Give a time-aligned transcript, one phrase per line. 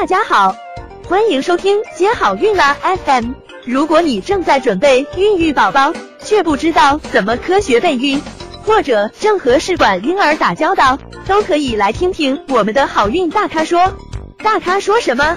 [0.00, 0.54] 大家好，
[1.08, 3.32] 欢迎收听接好运啦 FM。
[3.64, 8.22] 如果你正在准备孕育宝宝，却不知道怎么科学备孕，
[8.64, 13.92] 或者正和试管婴儿打交道，都可以来听听我们的好运大咖说。
[14.36, 15.36] 大咖说什么？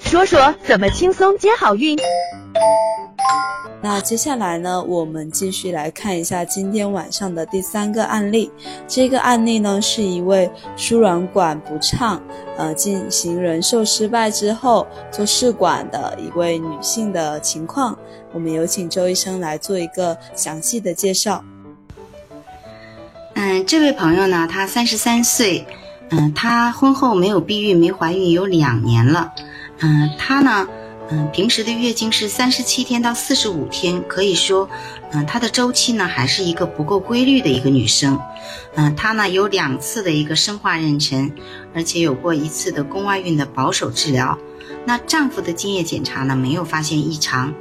[0.00, 1.98] 说说怎么轻松接好运。
[3.82, 8.50] 那接下来呢，我们继续来看一下今天晚上的第三个案例。
[8.86, 12.20] 这个案例呢，是一位输卵管不畅，
[12.58, 17.98] 呃，进行人受失败之后做试管的一位女性的情况。
[18.34, 21.42] 我们有请周医生来做一个详细的介绍。
[23.32, 25.66] 嗯，这位朋友呢，她三十三岁，
[26.10, 29.32] 嗯，她婚后没有避孕，没怀孕有两年了，
[29.78, 30.68] 嗯，她呢。
[31.12, 34.68] 嗯，平时的月经是三十七天到四十五天，可以说，
[35.10, 38.16] 嗯，她的周期呢还是一个不够规律的一个女生。
[38.76, 41.32] 嗯，她呢有两次的一个生化妊娠，
[41.74, 44.38] 而且有过一次的宫外孕的保守治疗。
[44.86, 47.52] 那丈夫的精液检查呢没有发现异常，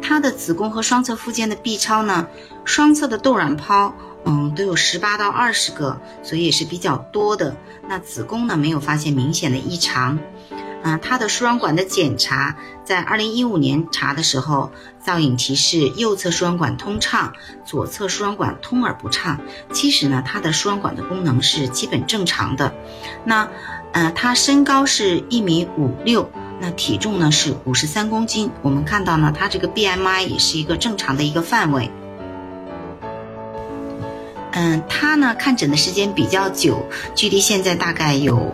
[0.00, 2.26] 她的子宫和双侧附件的 B 超呢，
[2.64, 7.54] 双侧的窦卵泡，嗯，都有十八到二十个，所以也是比较多的。
[7.86, 10.18] 那子宫呢没有发现明显的异常。
[10.82, 17.32] 啊，她的输卵管的检查在二零一五年查的时候，造影提示右侧输卵管通畅，
[17.64, 19.40] 左侧输卵管通而不畅。
[19.72, 22.72] 其实呢，她的输卵管的功能是基本正常的。
[23.24, 23.48] 那，
[23.92, 28.50] 呃，她身高是一米五六，那体重呢是五十三公斤。
[28.62, 31.90] 我们看到呢，她这个 BMI 也是一个正常的一个范围。
[34.52, 38.52] 嗯，她呢看诊的时间比较久，距离现在大概有。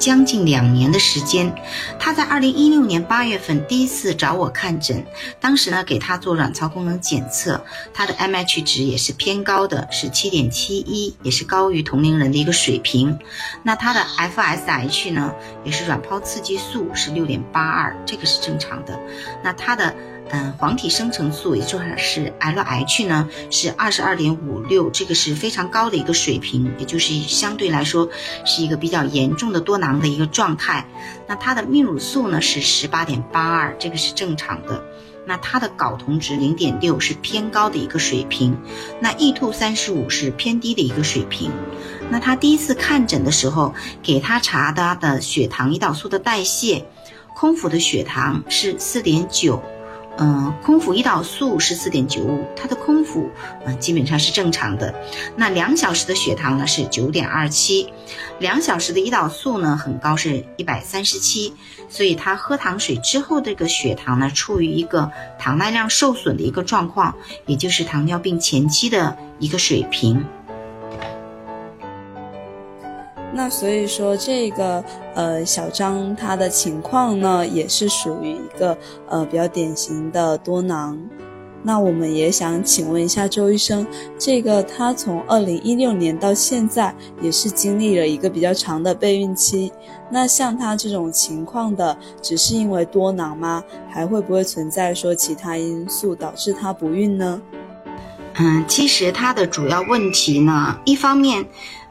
[0.00, 1.54] 将近两年的时间，
[1.98, 5.04] 她在二零一六年八月份第一次找我看诊，
[5.38, 7.62] 当时呢给她做卵巢功能检测，
[7.92, 13.18] 她的 M H 值也是偏高的，是七点七一，也是高于同龄人的一个水平。
[13.62, 15.34] 那她的 F S H 呢，
[15.64, 18.98] 也是卵泡刺激素是六点八二，这个是正常的。
[19.44, 19.94] 那她的。
[20.32, 28.08] 嗯，黄体生成素也就是 LH 呢，是二十二点五六，这个是非常高的一个水平，也就是相对来说
[28.44, 30.86] 是一个比较严重的多囊的一个状态。
[31.26, 34.80] 那它的泌乳素呢是十八点八二，这个是正常的。
[35.26, 38.56] 那它的睾酮值零点六是偏高的一个水平，
[39.00, 41.50] 那 E2 三十五是偏低的一个水平。
[42.08, 46.86] 那他第一次看诊的时候，给他查他的血糖、胰岛素的代谢，
[47.34, 49.62] 空腹的血糖是四点九。
[50.22, 53.30] 嗯，空腹胰岛素是四点九五，它的空腹
[53.64, 54.94] 嗯基本上是正常的。
[55.34, 57.90] 那两小时的血糖呢是九点二七，
[58.38, 61.54] 两小时的胰岛素呢很高，是一百三十七，
[61.88, 67.14] 所以他喝糖水之后这个血糖呢处于一个糖耐量受损的一个状况，
[67.46, 70.22] 也就是糖尿病前期的一个水平。
[73.32, 78.76] 那所以说，这个呃小张他的情况呢，也是属于一个
[79.08, 80.98] 呃比较典型的多囊。
[81.62, 83.86] 那我们也想请问一下周医生，
[84.18, 89.70] 这个他从二零一六年到现在，也是经历了一个比较长的备孕期。
[90.10, 93.62] 那像他这种情况的，只是因为多囊吗？
[93.88, 97.40] 还会不会存在说其他因素导致他不孕呢？
[98.36, 101.44] 嗯，其实他的主要问题呢，一方面。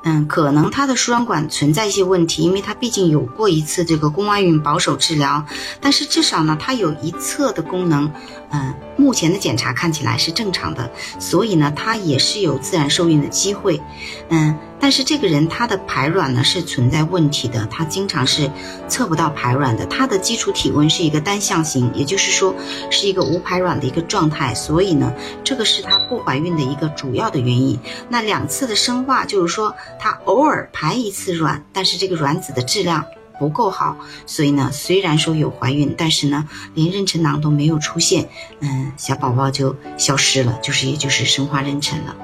[0.03, 5.45] 嗯，可能他的输卵管存在一些问题，因为他毕竟有过一次这个宫外孕保守治疗，
[5.81, 8.09] 但是至少呢，他有一侧的功能，
[8.51, 10.89] 嗯，目前的检查看起来是正常的，
[11.19, 13.81] 所以呢，他也是有自然受孕的机会，
[14.29, 14.57] 嗯。
[14.81, 18.49] 但是这个人他的排卵呢是存在问题的，他经常是
[18.87, 22.55] 测不到排卵的，他的基础体温是一个单向型，也就是说
[22.89, 27.77] 是一个无排卵的一个状态，所以呢，这个是他不怀孕的一个主要的原因。
[28.07, 33.03] 那两次的生化就是说他偶尔排一次卵，但是这个卵子的质量
[33.39, 38.29] 不够好，所以呢，虽然说有怀孕，但是呢，连妊娠囊都没有出现，
[38.59, 42.15] 嗯，小宝宝就消失了，就是也就是生化妊娠了。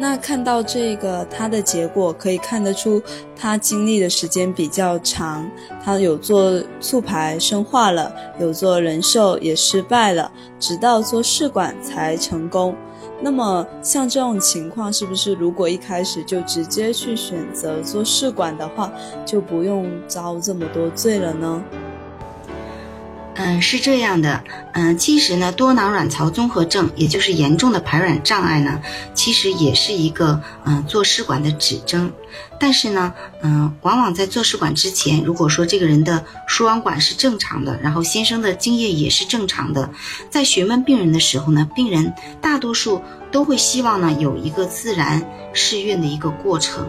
[0.00, 3.02] 那看到这个他的结果，可以看得出
[3.36, 5.46] 他经历的时间比较长，
[5.84, 8.10] 他有做促排生化了，
[8.40, 12.74] 有做人寿也失败了，直到做试管才成功。
[13.20, 18.90] 那么像这种情况，是不是如果一开始就直接去选择做试管的话，
[19.26, 21.62] 就不用遭这么多罪了呢？
[23.36, 24.42] 嗯，是这样的，
[24.74, 28.80] 嗯，其实呢，多囊卵巢综合症，也就是严重的排卵障碍呢，
[29.14, 32.12] 其实也是一个嗯做试管的指征。
[32.58, 39.88] 但是呢，嗯，往往在做试管之前，如果说这个人的输卵管是正常的，然后先生的精液也是正常的，
[40.28, 42.12] 在询问病人的时候呢，病人
[42.42, 43.00] 大多数
[43.32, 45.24] 都会希望呢有一个自然
[45.54, 46.86] 试孕的一个过程。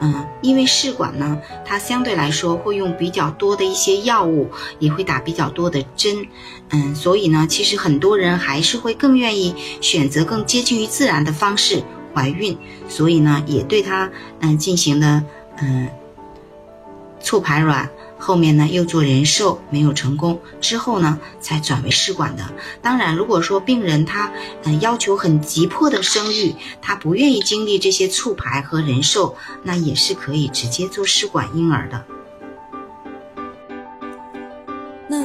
[0.00, 4.48] 嗯，因为试管呢，它相对来说会用比较多的一些药物，
[4.78, 6.26] 也会打比较多的针，
[6.70, 11.82] 嗯，所以呢，其实很多人还是会更愿意选择更接近于自然的方式
[12.14, 12.56] 怀孕，
[12.88, 14.10] 所以呢，也对它
[14.40, 15.24] 嗯进行了
[15.60, 15.88] 嗯
[17.20, 17.88] 促排卵。
[18.18, 22.44] 后面呢又做人授没有成功，之后呢才转为试管的。
[22.82, 24.30] 当然，如果说病人他
[24.64, 32.04] 嗯要求很急迫的生育，他不愿意经历这些促排和人授，那也是可以直接做试管婴儿的。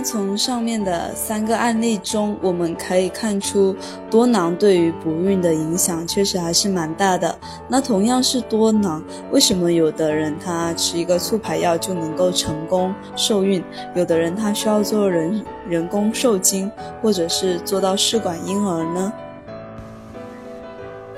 [0.04, 3.76] 从上面的三个案例中，我们可以看出
[4.12, 7.36] 多囊对于不孕的影响确实还是蛮大的。
[7.68, 9.02] 那同样是多囊，
[9.32, 13.64] 为什么有的人他吃一个促排药就能够成功受孕，
[13.96, 16.70] 有的人他需要做人人工受精，
[17.02, 19.14] 或者是做到试管婴儿呢？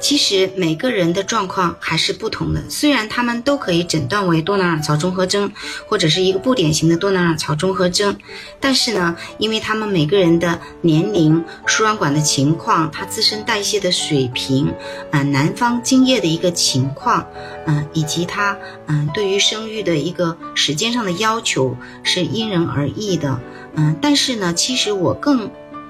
[0.05, 5.51] 其实每个人的状况还是不同的，虽然他们都可以诊断为多囊卵巢综合征，
[5.87, 8.15] 或者是一个不典型的多囊卵巢综合征，
[8.59, 14.71] 但是呢，因为他们每个人的年龄、输卵管的情况、他自身代谢的水平，
[15.09, 17.27] 啊，男方精液的一个情况，
[17.65, 18.55] 嗯，以及他
[18.85, 23.39] 嗯对于生育的一个时间上的要求是因人而异的，
[23.73, 25.49] 嗯，但是呢，其实我更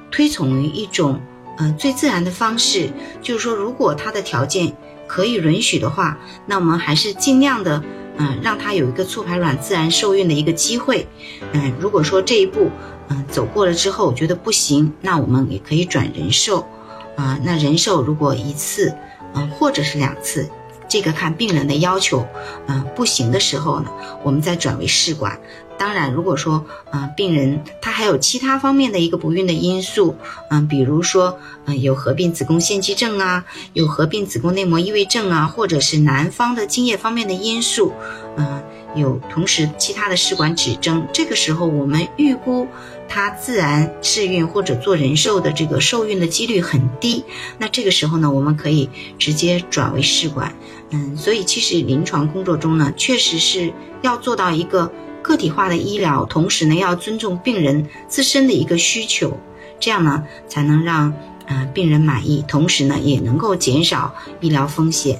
[0.09, 1.19] 推崇于一种。
[1.57, 2.89] 嗯，最自然的方式
[3.21, 4.73] 就是说，如果他的条件
[5.07, 7.81] 可以允许的话，那我们还是尽量的，
[8.17, 11.07] 嗯，让他有一个促排卵自然受孕的一个机会。
[11.53, 12.69] 嗯，如果说这一步，
[13.09, 16.67] 嗯，走过了之后觉得不行，那我们也可以转人授。
[17.15, 18.93] 啊，那人授如果一次，
[19.33, 20.49] 嗯，或者是两次，
[20.89, 22.27] 这个看病人的要求。
[22.67, 23.89] 嗯，不行的时候呢，
[24.21, 25.39] 我们再转为试管。
[25.77, 30.15] 当然，如果说，嗯，病人他还有其他方面的一个不孕的因素，
[30.49, 37.91] 嗯，比如说，嗯，有合并子宫腺肌症啊，有合并子宫内膜异位症啊，或者是男方的精液方面的因素，
[38.37, 38.63] 嗯，
[38.95, 42.67] 有同时其他的试管指征，这个时候我们预估
[43.09, 47.25] 他自然试孕或者做人授的这个受孕的几率很低，
[47.57, 48.89] 那这个时候呢，我们可以
[49.19, 50.55] 直接转为试管，
[50.91, 54.89] 嗯，所以其实临床工作中呢，确实是要做到一个。
[55.25, 59.35] 个体化的医疗，同时呢要尊重病人自身的一个需求，
[59.79, 61.11] 这样呢才能让
[61.47, 65.19] 嗯病人满意，同时呢也能够减少医疗风险。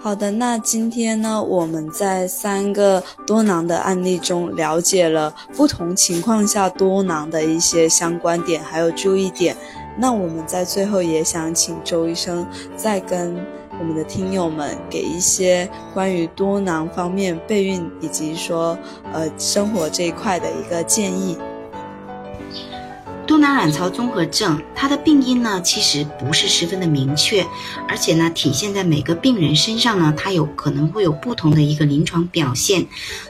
[0.00, 9.56] 好的，那今天呢我们在三个多囊的案例中了解了不同情况下多囊的一些相关点还有注意点。
[9.98, 13.36] 那我们在最后也想请周医生再跟。
[13.78, 18.76] 我们的听友们给一些关于多囊方面备孕以及说
[19.12, 21.38] 呃生活这一块的一个建议。
[23.38, 27.46] 多囊卵巢综合症，它的病因呢，其实不是十分的明确，
[27.86, 32.84] 而且呢，体现在每个病人身上呢，它有可能会有不同的一个临床表现，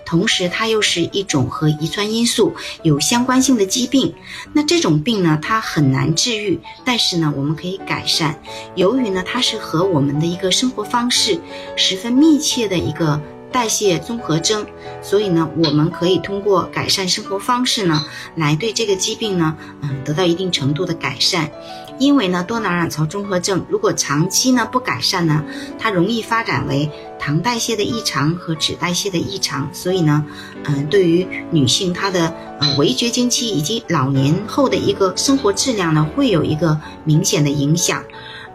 [0.07, 4.15] 同时它又是一种和遗传因素有相关性的疾病。
[4.55, 8.41] 那这种病呢，它很难治愈，但是呢，我们可以改善。
[8.77, 11.39] 由于呢，它是和我们的一个生活方式
[11.77, 13.21] 十分密切的一个。
[13.51, 14.67] 代谢综合征，
[15.03, 18.05] 所以呢，我们可以通过改善生活方式呢，
[18.37, 21.51] 来对这个疾病呢，嗯，得到一定程度的改善。
[21.99, 25.45] 因为呢，多囊卵巢综合症如果长期呢不改善呢，
[25.81, 29.69] 它容易发展为糖代谢的异常和脂代谢的异常。
[29.73, 30.25] 所以呢，
[30.65, 38.05] 嗯，对于女性她的呃围绝经期以及老年后的一个生活质量呢，会有一个明显的影响。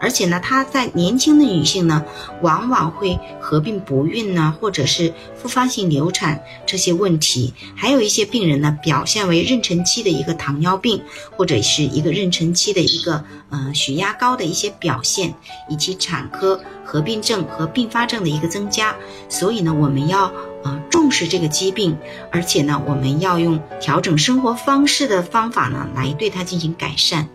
[0.04, 2.04] 而且呢，她在年轻的女性呢，
[2.42, 7.54] 往往会合并不孕呢，或者是复发性流产这些问题。
[7.74, 11.02] 还有一些病人呢，表现为妊娠期的一个糖尿病，
[11.34, 15.32] 或者是一个妊娠期的一个呃血压高的一些表现，
[15.70, 18.94] 以及产科合并症和并发症的一个增加。
[19.30, 20.30] 所以呢，我们要
[20.64, 21.96] 呃重视这个疾病，
[22.30, 27.26] 而且呢，我们要用调整生活方式的方法呢，来对它进行改善。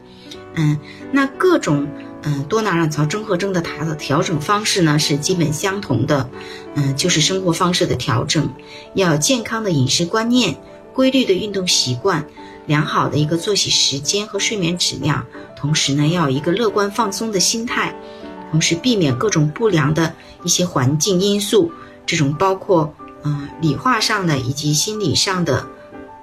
[0.54, 0.78] 嗯，
[1.12, 1.88] 那各种。
[2.24, 6.30] 嗯，多囊卵巢综合征的它的调整方式呢是基本相同的，
[6.76, 8.50] 嗯，就是生活方式的调整，
[8.94, 10.58] 要健康的饮食观念、
[10.94, 12.26] 规律的运动习惯、
[12.66, 17.96] 良好的一个作息时间和睡眠质量，同时呢要有一个乐观放松的心态，
[18.52, 21.72] 同时避免各种不良的一些环境因素，
[22.06, 25.66] 这种包括嗯理化上的以及心理上的、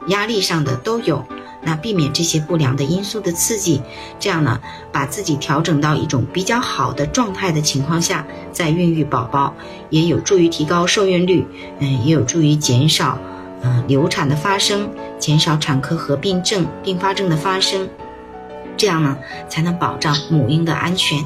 [0.08, 1.24] 压力上的都有。
[1.66, 3.82] 那避免这些不良的因素的刺激，
[4.20, 4.60] 这样呢，
[4.92, 9.52] 把自己调整到一种比较好的状态的情况下，再孕育宝宝，
[9.90, 11.44] 也有助于提高受孕率，
[11.80, 13.18] 嗯，也有助于减少
[13.62, 17.88] 嗯流产的发生，减少产科合并症并发症的发生，
[18.76, 19.18] 这样呢，
[19.48, 21.18] 才能保障母婴的安全。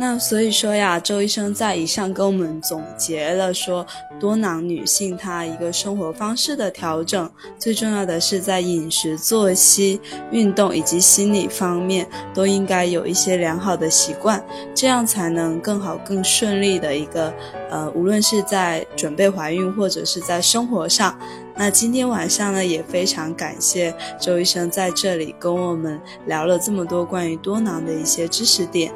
[0.00, 3.86] 那所以说呀，周医生在以上跟我们总结了说，
[4.18, 14.42] 多囊女性她一个生活方式的调整，最重要的是在饮食、作息、运动以及心理方面都应该有一些良好的习惯，
[14.74, 17.30] 这样才能更好、更顺利的一个
[17.70, 21.14] 呃，无论是在准备怀孕或者是在生活上。
[21.54, 28.90] 那今天晚上呢，也非常感谢周医生在这里跟我们聊了这么多关于多囊的一些知识点。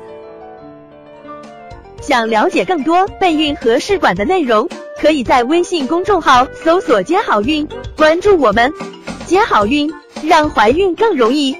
[2.14, 4.68] 想了解更多备孕和试管的内容，
[5.00, 7.66] 可以在微信公众号搜索“接好运”，
[7.98, 8.72] 关注我们，
[9.26, 9.92] 接好运，
[10.22, 11.56] 让怀孕更容易。